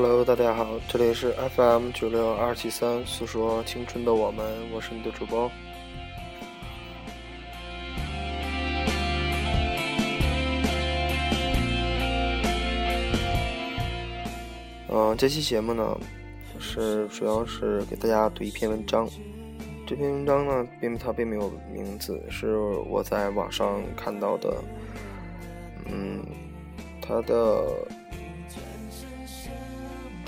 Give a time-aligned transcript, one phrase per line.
[0.00, 5.50] Hello，大家好，这里是 FM 九六二七三，诉说青春的我们，我是你的主播。
[14.88, 15.98] 嗯，这期节目呢，
[16.60, 19.04] 是主要是给大家读一篇文章。
[19.84, 22.56] 这篇文章呢，并它并没有名字，是
[22.88, 24.62] 我在网上看到的。
[25.86, 26.24] 嗯，
[27.02, 27.66] 它的。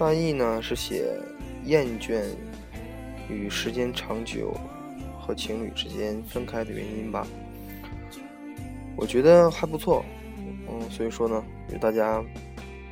[0.00, 1.04] 大意呢是写
[1.66, 2.22] 厌倦
[3.28, 4.56] 与时间长久
[5.20, 7.26] 和情侣之间分开的原因吧，
[8.96, 10.02] 我觉得还不错，
[10.66, 12.24] 嗯，所以说呢，与大家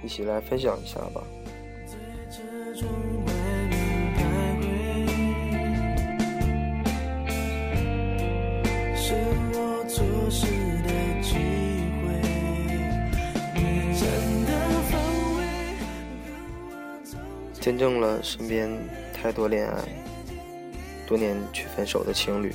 [0.05, 1.23] 一起来分享一下吧。
[17.69, 18.67] 见证了身边
[19.13, 19.85] 太多恋爱
[21.07, 22.51] 多年却分手的情侣，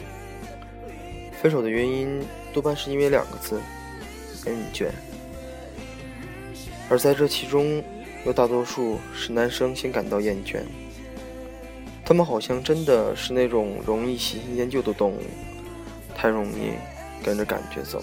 [1.40, 2.20] 分手的原因
[2.52, 3.62] 多半是因为两个字：
[4.48, 4.88] 厌倦。
[6.90, 7.84] 而在这其中，
[8.26, 10.64] 有大多数是男生先感到厌倦。
[12.04, 15.22] 他们好像真的是那种容易喜新厌旧的动物，
[16.16, 16.72] 太容易
[17.24, 18.02] 跟着感觉走，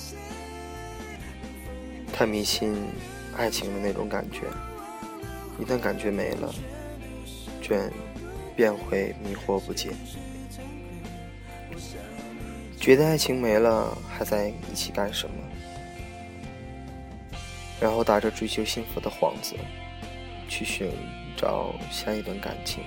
[2.13, 2.73] 太迷信
[3.37, 4.43] 爱情的那种感觉。
[5.59, 6.55] 一旦感觉没了。
[8.57, 9.91] 便会迷惑不解，
[12.79, 15.35] 觉得爱情没了，还在一起干什么？
[17.81, 19.55] 然后打着追求幸福的幌子，
[20.49, 20.91] 去寻
[21.37, 22.83] 找下一段感情。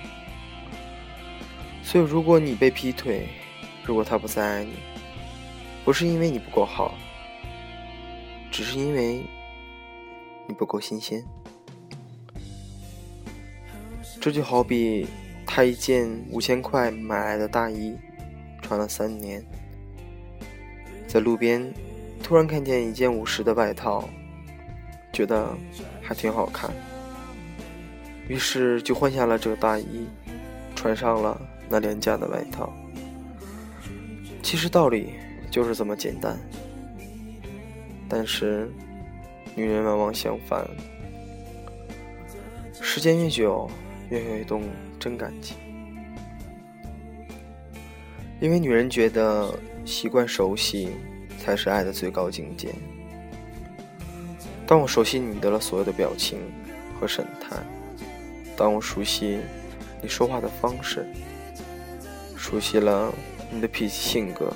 [1.82, 3.28] 所以，如果你被劈腿，
[3.84, 4.74] 如果他不再爱你，
[5.84, 6.94] 不是因为你不够好，
[8.52, 9.24] 只是因为
[10.48, 11.24] 你不够新鲜。
[14.24, 15.06] 这就好比
[15.46, 17.94] 他一件五千块买来的大衣，
[18.62, 19.44] 穿了三年，
[21.06, 21.62] 在路边
[22.24, 24.08] 突然看见一件五十的外套，
[25.12, 25.54] 觉得
[26.02, 26.72] 还挺好看，
[28.30, 30.08] 于是就换下了这个大衣，
[30.74, 32.72] 穿上了那廉价的外套。
[34.42, 35.16] 其实道理
[35.52, 36.40] 就是这么简单，
[38.08, 38.72] 但是
[39.54, 40.66] 女人往往相反，
[42.80, 43.70] 时间越久。
[44.14, 44.62] 越有一种
[45.00, 45.58] 真感情，
[48.40, 49.52] 因为女人觉得
[49.86, 50.90] 习惯熟悉
[51.40, 52.70] 才是爱的最高境界。
[54.68, 56.38] 当我熟悉你的了所有的表情
[57.00, 57.58] 和神态，
[58.56, 59.40] 当我熟悉
[60.00, 61.08] 你说话的方式，
[62.38, 63.12] 熟悉了
[63.50, 64.54] 你的脾气性格，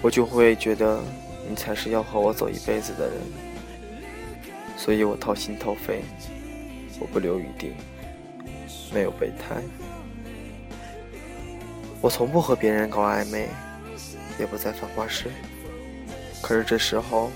[0.00, 0.98] 我就会觉得
[1.46, 3.18] 你才是要和我走一辈子的人。
[4.78, 6.00] 所以我掏心掏肺。
[7.02, 7.72] 我不留余地，
[8.94, 9.60] 没有备胎。
[12.00, 13.48] 我从不和别人搞暧昧，
[14.38, 15.28] 也不再犯花痴。
[16.40, 17.32] 可是这时候，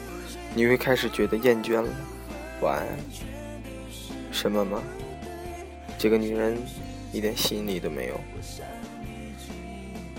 [0.55, 1.88] 你会开始觉得厌倦了，
[2.60, 2.87] 晚安
[4.31, 4.81] 什么吗？
[5.99, 6.56] 这个女人
[7.12, 8.21] 一点吸引力都没有。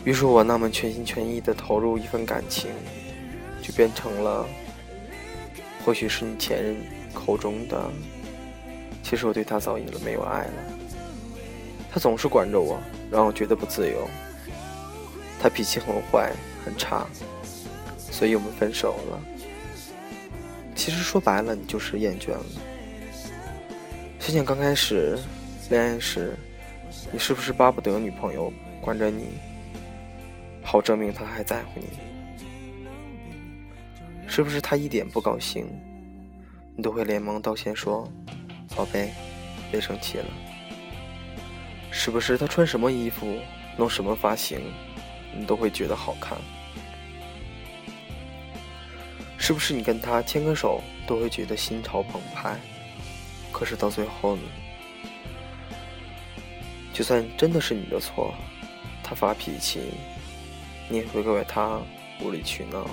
[0.04, 2.70] 于是我那么全心全意的投入一份感情，
[3.62, 4.46] 就变成了，
[5.86, 6.76] 或许是你前任
[7.14, 7.90] 口中的。
[9.08, 10.54] 其实我对他早已没有爱了，
[11.90, 12.78] 他总是管着我，
[13.10, 14.06] 让我觉得不自由。
[15.40, 16.34] 他脾气很坏，
[16.66, 17.08] 很差，
[17.98, 19.22] 所以我们分手了。
[20.76, 22.44] 其实说白了，你就是厌倦了。
[24.20, 25.18] 想想刚开始
[25.70, 26.36] 恋爱时，
[27.10, 28.52] 你是不是巴不得女朋友
[28.82, 29.38] 管着你，
[30.62, 31.88] 好证明他还在乎你？
[34.28, 35.66] 是不是他一点不高兴，
[36.76, 38.06] 你都会连忙道歉说？
[38.78, 39.12] 宝贝，
[39.72, 40.26] 别生气了。
[41.90, 43.40] 是不是他穿什么衣服、
[43.76, 44.62] 弄什么发型，
[45.36, 46.38] 你都会觉得好看？
[49.40, 52.56] 是不是你跟他牵个手，都会觉得心潮澎湃？
[53.52, 54.44] 可是到最后呢？
[56.94, 58.32] 就算真的是你的错，
[59.04, 59.80] 他发脾气，
[60.88, 61.82] 你也会怪他
[62.22, 62.88] 无理取闹。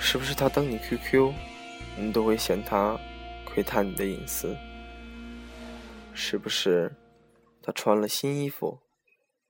[0.00, 1.32] 是不是他登你 QQ，
[1.96, 2.98] 你都会嫌他？
[3.50, 4.56] 窥探你的隐私，
[6.14, 6.94] 是不是？
[7.62, 8.82] 他穿了新衣服，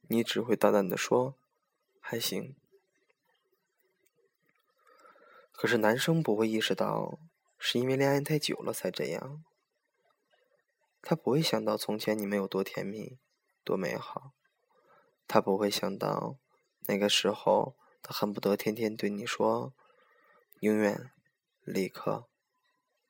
[0.08, 1.34] 你只会淡淡的说
[2.00, 2.56] 还行。
[5.52, 7.18] 可是男生不会意识到，
[7.58, 9.44] 是因为恋爱太久了才这样。
[11.02, 13.18] 他不会想到从前你们有多甜蜜，
[13.62, 14.32] 多美好。
[15.26, 16.38] 他不会想到
[16.86, 19.74] 那个时候，他恨不得天天对你说，
[20.60, 21.10] 永远，
[21.64, 22.27] 立刻。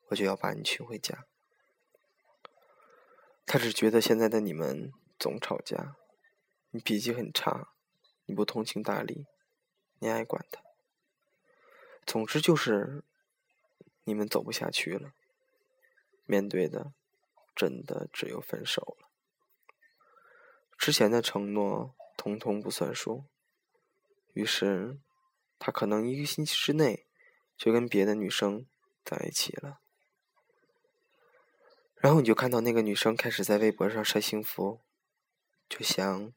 [0.09, 1.25] 我就要把你娶回家。
[3.45, 5.95] 他只觉得现在的你们总吵架，
[6.69, 7.73] 你脾气很差，
[8.25, 9.25] 你不通情达理，
[9.97, 10.61] 你爱管他。
[12.05, 13.03] 总之就是
[14.03, 15.13] 你们走不下去了，
[16.25, 16.93] 面对的
[17.55, 19.09] 真的只有分手了。
[20.77, 23.25] 之前的承诺通通不算数，
[24.33, 24.99] 于是
[25.57, 27.07] 他可能一个星期之内
[27.57, 28.65] 就跟别的女生
[29.03, 29.81] 在一起了。
[32.01, 34.79] 然后你就看到那个女生开始在微博上晒幸福，
[35.67, 36.31] 就像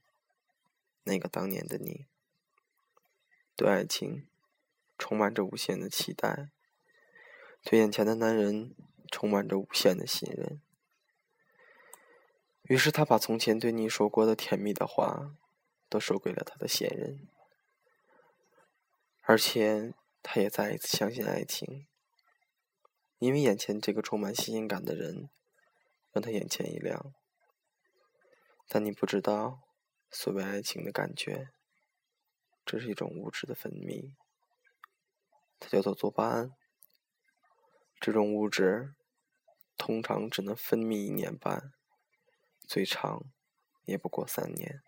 [1.05, 2.07] 那个当年的你，
[3.55, 4.27] 对爱情
[4.99, 6.51] 充满着无限的期待，
[7.63, 8.75] 对眼前的男人
[9.13, 10.61] 充满着无限的信任。
[12.63, 15.37] 于是他把从前对你说过的甜蜜的话，
[15.89, 17.29] 都说给了他的现任，
[19.21, 19.95] 而且
[20.25, 21.87] 他也再一次相信爱情，
[23.21, 25.31] 因为眼前这个充满新鲜感的人。
[26.13, 27.15] 让他眼前一亮，
[28.69, 29.61] 但你不知道，
[30.11, 31.49] 所谓爱情的感觉，
[32.67, 34.15] 这是一种物质的分泌，
[35.59, 36.51] 它叫做多巴胺。
[37.99, 38.95] 这种物质
[39.79, 41.73] 通常只能分泌一年半，
[42.69, 43.23] 最长
[43.85, 44.83] 也不过三年。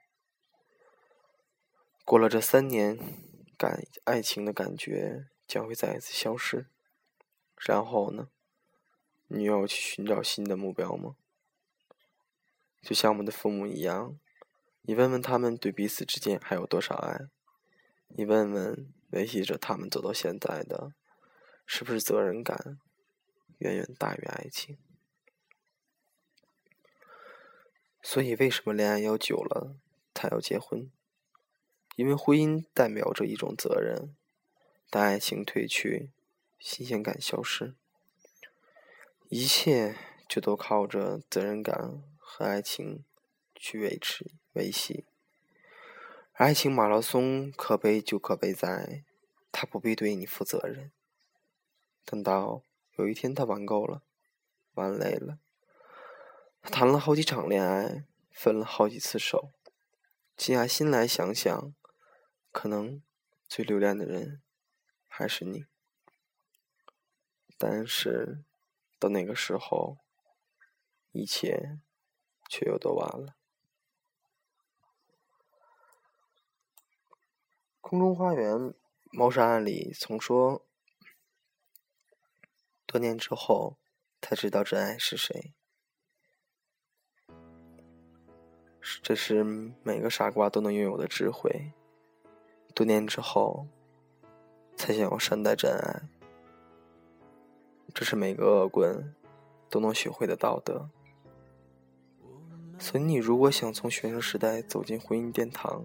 [2.04, 2.98] 过了这三年，
[3.56, 6.68] 感爱情的感觉将会再一次消失，
[7.56, 8.28] 然后呢？
[9.28, 11.16] 你要去寻找新的目标吗？
[12.82, 14.18] 就像我们的父母一样，
[14.82, 17.28] 你问问他们对彼此之间还有多少爱？
[18.08, 20.92] 你问问维系着他们走到现在的，
[21.66, 22.78] 是不是责任感
[23.58, 24.78] 远远大于爱情？
[28.02, 29.78] 所以，为什么恋爱要久了
[30.14, 30.92] 才要结婚？
[31.96, 34.14] 因为婚姻代表着一种责任，
[34.90, 36.10] 当爱情褪去，
[36.58, 37.74] 新鲜感消失。
[39.36, 39.96] 一切
[40.28, 43.04] 就都靠着责任感和爱情
[43.56, 45.06] 去维持维系。
[46.34, 49.02] 爱情马拉松可悲就可悲在，
[49.50, 50.92] 他不必对你负责任。
[52.04, 52.62] 等到
[52.96, 54.02] 有一天他玩够了，
[54.74, 55.40] 玩累了，
[56.62, 59.50] 谈了好几场恋爱，分了好几次手，
[60.36, 61.74] 静下心来想想，
[62.52, 63.02] 可能
[63.48, 64.40] 最留恋的人
[65.08, 65.64] 还是你。
[67.58, 68.44] 但是。
[69.04, 69.98] 到那个时候，
[71.12, 71.78] 一切
[72.48, 73.36] 却又都晚了。
[77.82, 78.72] 空中花园
[79.12, 80.64] 谋杀案里曾说，
[82.86, 83.76] 多年之后
[84.22, 85.52] 才知道真爱是谁。
[89.02, 89.44] 这是
[89.82, 91.74] 每个傻瓜都能拥有的智慧。
[92.74, 93.68] 多年之后，
[94.78, 96.08] 才想要善待真爱。
[97.94, 99.14] 这是每个恶棍
[99.70, 100.90] 都能学会的道德。
[102.76, 105.84] 所以，你如果想从学生时代走进婚姻殿堂，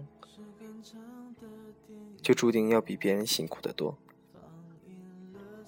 [2.20, 3.96] 就注定要比别人辛苦的多。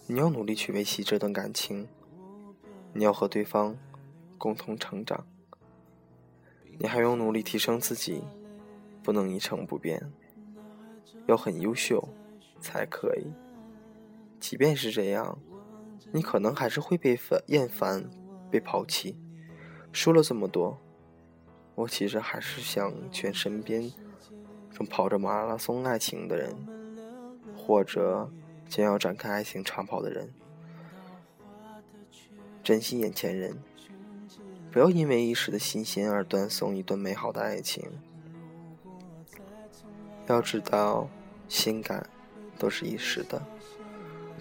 [0.09, 1.87] 你要努力去维系这段感情，
[2.93, 3.79] 你要和对方
[4.37, 5.25] 共同成长，
[6.81, 8.25] 你还要努力提升自己，
[9.01, 10.13] 不能一成不变，
[11.29, 12.09] 要很优秀
[12.61, 13.33] 才可以。
[14.41, 15.39] 即便是这样。
[16.13, 18.09] 你可能还是会被烦厌烦，
[18.51, 19.17] 被抛弃。
[19.93, 20.79] 说了这么多，
[21.75, 23.91] 我其实还是想劝身边
[24.71, 26.55] 正跑着马拉松爱情的人，
[27.57, 28.31] 或者
[28.69, 30.33] 将要展开爱情长跑的人，
[32.63, 33.63] 珍惜眼前人，
[34.71, 37.91] 不要因为一时的新鲜而断送一段美好的爱情。
[40.27, 41.09] 要知道，
[41.49, 42.07] 心感
[42.59, 43.43] 都是一时的，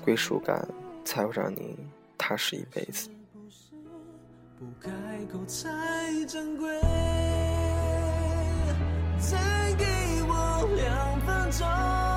[0.04, 0.68] 归属感。
[1.04, 1.78] 才会让你
[2.18, 3.10] 踏实一辈子。
[4.60, 4.90] 不开
[5.32, 5.70] 口才
[6.28, 6.80] 珍贵，
[9.20, 9.86] 再给
[10.28, 12.11] 我两分钟。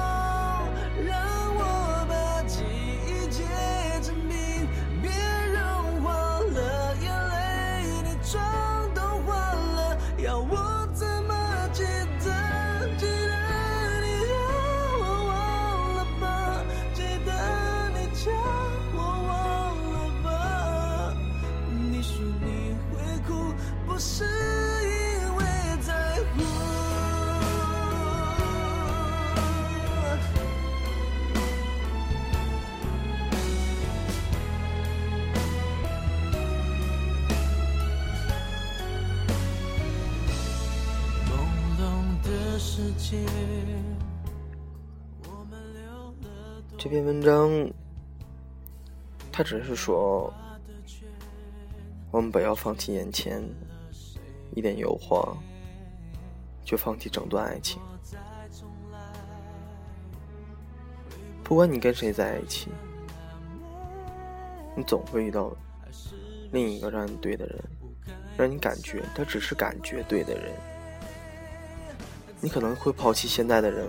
[46.84, 47.50] 这篇文章，
[49.32, 50.30] 他只是说，
[52.10, 53.42] 我们不要放弃眼前，
[54.54, 55.34] 一点诱惑，
[56.62, 57.80] 就放弃整段爱情。
[61.42, 62.68] 不管你跟谁在一起，
[64.76, 65.56] 你总会遇到
[66.52, 67.64] 另一个让你对的人，
[68.36, 70.52] 让你感觉他只是感觉对的人。
[72.42, 73.88] 你可能会抛弃现在的人，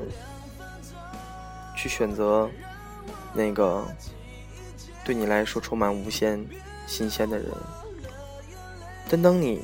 [1.76, 2.50] 去选择
[3.36, 3.86] 那个
[5.04, 6.44] 对你来说充满无限
[6.88, 7.48] 新鲜的人。
[9.10, 9.64] 但当你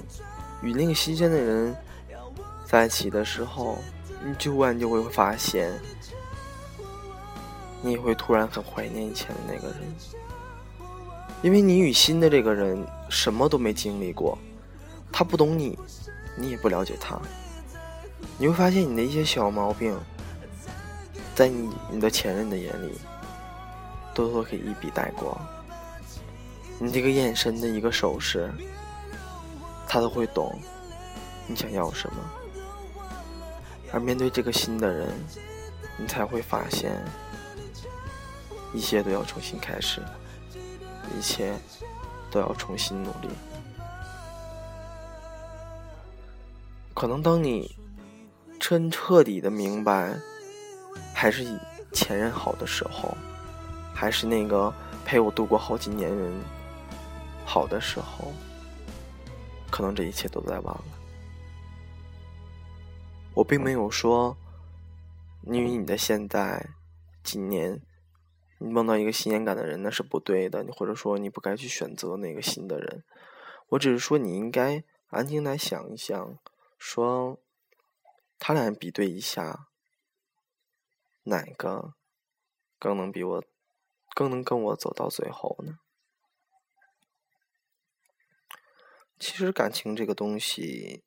[0.61, 1.75] 与那个新鲜的人
[2.65, 3.79] 在一起的时候，
[4.23, 5.71] 你突然就会发现，
[7.81, 9.77] 你会突然很怀念以前的那个人，
[11.41, 14.37] 因为你与新的这个人什么都没经历过，
[15.11, 15.75] 他不懂你，
[16.37, 17.19] 你也不了解他，
[18.37, 19.97] 你会发现你的一些小毛病，
[21.33, 22.93] 在你你的前任的眼里，
[24.13, 25.39] 都都可以一笔带过，
[26.79, 28.51] 你这个眼神的一个手势。
[29.93, 30.57] 他都会懂
[31.47, 32.17] 你想要什么，
[33.91, 35.09] 而面对这个新的人，
[35.97, 37.03] 你才会发现
[38.73, 40.01] 一切都要重新开始，
[41.13, 41.53] 一切
[42.29, 43.27] 都要重新努力。
[46.93, 47.75] 可能当你
[48.61, 50.17] 真彻底的明白，
[51.13, 51.59] 还是以
[51.91, 53.13] 前任好的时候，
[54.01, 54.73] 还是那个
[55.05, 56.33] 陪我度过好几年人
[57.45, 58.33] 好的时候。
[59.69, 60.85] 可能这一切都在忘了。
[63.35, 64.35] 我并没有说，
[65.43, 66.71] 你与你的现在，
[67.23, 67.79] 几年，
[68.57, 73.03] 你梦到一个新鲜感的人那是不对的，你或者说你不该去选择那个新的人。
[73.69, 76.39] 我只是说你应该安静来想一想，
[76.79, 77.37] 说
[78.39, 79.67] 他俩比对一下，
[81.25, 81.93] 哪个
[82.79, 83.43] 更能比我，
[84.13, 85.79] 更能跟我走到最后呢？
[89.19, 91.03] 其实感情这个东西，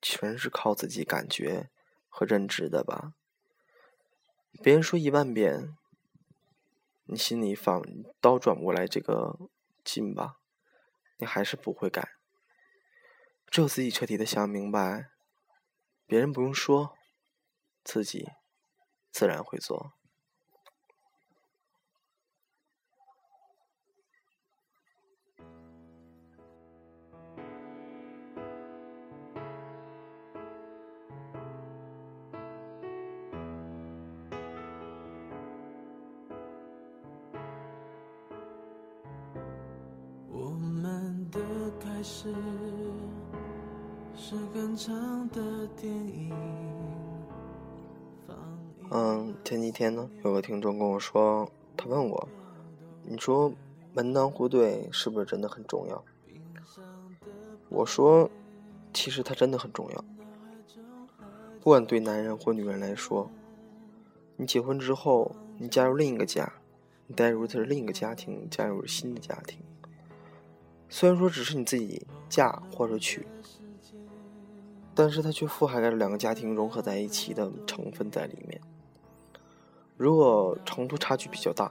[0.00, 1.70] 全是靠自己感觉
[2.08, 3.12] 和认知的吧。
[4.62, 5.76] 别人说一万遍，
[7.04, 7.80] 你心里反
[8.20, 9.38] 倒转不过来这个
[9.84, 10.38] 劲吧，
[11.18, 12.16] 你还是不会改。
[13.46, 15.10] 只有自己彻底的想明白，
[16.06, 16.96] 别人不用说，
[17.84, 18.30] 自己
[19.12, 19.92] 自然会做。
[40.32, 41.40] 我们的
[41.80, 42.32] 开始
[44.14, 46.34] 是很长的电影
[48.26, 48.36] 放
[48.92, 52.28] 嗯，前几天呢，有个听众跟我说，他问我，
[53.04, 53.52] 你说
[53.92, 56.04] 门当户对是不是真的很重要？
[57.68, 58.28] 我说，
[58.92, 60.04] 其实它真的很重要。
[61.60, 63.30] 不管对男人或女人来说，
[64.36, 66.52] 你结婚之后，你加入另一个家，
[67.06, 69.60] 你带入的是另一个家庭，加入新的家庭。
[70.88, 73.24] 虽然说只是你自己嫁或者娶，
[74.96, 78.60] 但是它却富含着两个家庭融合在一起的成分在里面。
[80.00, 81.70] 如果程度差距比较大，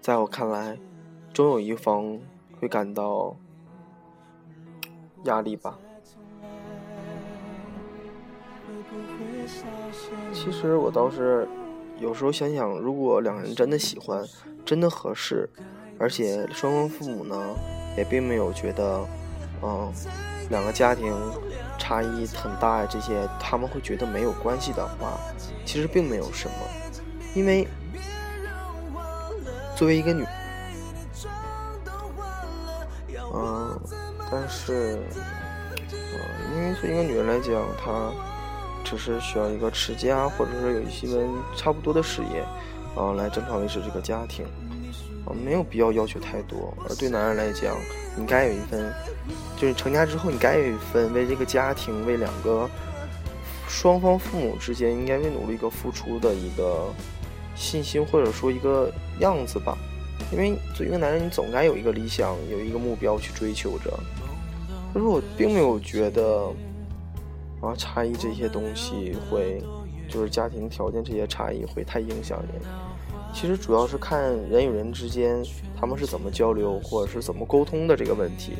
[0.00, 0.78] 在我看来，
[1.34, 2.16] 总有一方
[2.60, 3.34] 会感到
[5.24, 5.76] 压力吧。
[10.32, 11.48] 其实我倒是
[11.98, 14.24] 有时候想想，如果两人真的喜欢，
[14.64, 15.50] 真的合适。
[15.98, 17.36] 而且双方父母呢，
[17.98, 19.04] 也并没有觉得，
[19.60, 19.92] 嗯，
[20.50, 21.12] 两个家庭
[21.76, 25.18] 差异很大呀，这些他们会觉得没有关系的话，
[25.64, 26.54] 其实并没有什么，
[27.34, 27.66] 因为
[29.76, 30.24] 作为一个女，
[33.34, 33.80] 嗯，
[34.30, 34.98] 但是，
[35.92, 38.10] 呃，因为作为一个女人来讲，她
[38.84, 41.06] 只是需要一个持家，或者说有一些
[41.56, 42.44] 差不多的事业，
[42.96, 44.44] 嗯，来正常维持这个家庭。
[45.26, 47.76] 啊没有必要要求太多，而对男人来讲，
[48.16, 48.92] 你该有一份，
[49.56, 52.68] 就是成家之后，你该有一份为这个家庭、为两个
[53.70, 56.92] 双方父母之间应该为努力一个付出的一个
[57.54, 59.78] 信心，或者说一个样子吧。
[60.32, 63.90] 因为作为一个男人，你总该有一个理想，有一个目标去追求着。
[64.92, 66.52] 可是我并没有觉得
[67.60, 69.62] 啊，差异这些东西会，
[70.08, 72.60] 就是家庭条件这些差异会太影响人。
[73.32, 75.40] 其实主要是看人与人之间
[75.78, 78.54] 他们是怎么交流或者是怎么沟通的这个问题，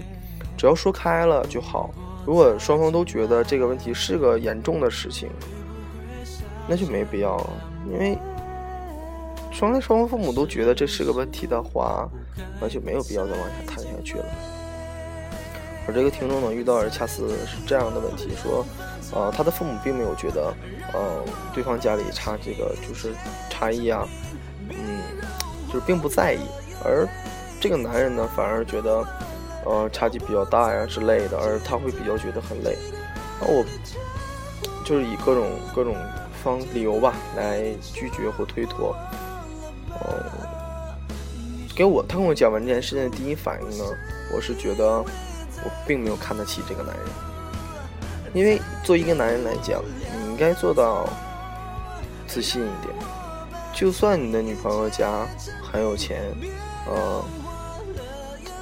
[0.57, 1.90] 只要说开了就好。
[2.27, 5.29] 如果双方都觉得这个问题是个严重的事情，
[6.69, 7.50] 那就没必要了。
[7.91, 8.17] 因为
[9.50, 12.09] 双方双方父母都觉得这是个问题的话，
[12.61, 14.25] 那就没有必要再往下谈下去了。
[15.89, 18.65] 而这个听众呢，遇到的恰似是这样的问题，说，
[19.12, 20.55] 呃，他的父母并没有觉得，
[20.93, 21.25] 呃，
[21.55, 23.12] 对方家里差这个就是
[23.49, 24.07] 差异啊，
[24.69, 25.00] 嗯，
[25.69, 26.41] 就是并不在意，
[26.85, 27.09] 而
[27.59, 29.03] 这个男人呢，反而觉得，
[29.64, 32.76] 呃，差距比较大呀之类的，而他会比较觉得很累。
[33.40, 33.64] 那我
[34.85, 35.97] 就是以各种各种
[36.43, 37.62] 方理由吧来
[37.95, 38.95] 拒绝或推脱，
[39.88, 40.25] 呃，
[41.75, 43.85] 给我他跟我讲完这件事情的第一反应呢，
[44.35, 45.05] 我是觉得。
[45.62, 47.05] 我并没有看得起这个男人，
[48.33, 51.07] 因为作为一个男人来讲，你应该做到
[52.26, 52.95] 自信一点。
[53.75, 55.26] 就算你的女朋友家
[55.62, 56.33] 很有钱，
[56.87, 57.23] 呃，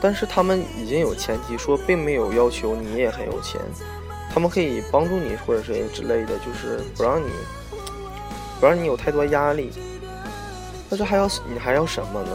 [0.00, 3.60] 但是他们已经有前提说，并没有要求你也很有钱，
[4.32, 7.30] 他们可以帮助你或者是之类的，就是不让你
[8.60, 9.70] 不让你有太多压力。
[10.88, 12.30] 那这还要你还要什么呢？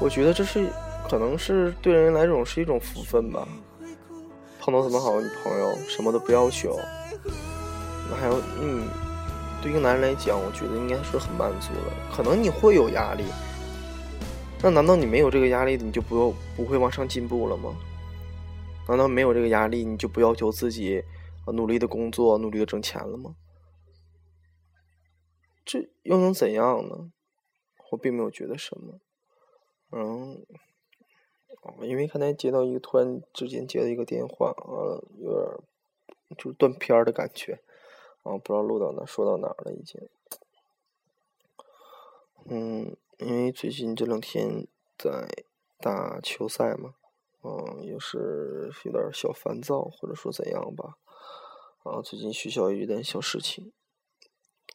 [0.00, 0.68] 我觉得这是。
[1.08, 3.44] 可能是对人来说是一种福分吧，
[4.60, 6.78] 碰到这么好的女朋友，什么都不要求，
[8.08, 8.86] 那还有嗯，
[9.60, 11.92] 对一个男人来讲，我觉得应该是很满足了。
[12.14, 13.24] 可能你会有压力，
[14.62, 17.74] 那难道你没有这个压力，你就不不会往上进步了吗？
[18.88, 21.02] 难道没有这个压力，你就不要求自己
[21.46, 23.36] 努力的工作，努力的挣钱了吗？
[25.64, 27.10] 这又能怎样呢？
[27.90, 29.00] 我并没有觉得什么，
[29.92, 30.44] 嗯。
[31.82, 35.58] 因为刚才接到一个突然之间接了一个电话，啊，有点
[36.38, 37.60] 就是断片的感觉，
[38.22, 40.00] 啊，不知道录到哪，说到哪了已经。
[42.46, 45.28] 嗯，因为最近这两天在
[45.78, 46.94] 打球赛嘛，
[47.42, 50.96] 嗯，也是有点小烦躁，或者说怎样吧，
[51.82, 53.72] 啊，最近学校有点小事情，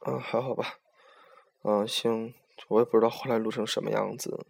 [0.01, 0.77] 啊，还好吧，
[1.63, 2.35] 啊，行，
[2.67, 4.45] 我也不知道后来录成什么样子。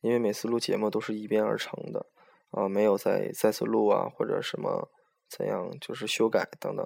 [0.00, 2.06] 因为每次录节目都是一遍而成的，
[2.50, 4.90] 啊，没有再再次录啊，或者什么
[5.28, 6.84] 怎样，就是修改等等，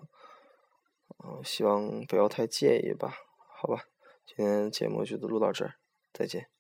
[1.19, 3.17] 啊，希望不要太介意吧，
[3.57, 3.85] 好吧，
[4.27, 5.77] 今天节目就录到这儿，
[6.15, 6.54] 再见。